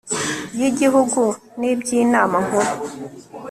[0.59, 1.21] y igihugu
[1.59, 2.71] n iby Inama Nkuru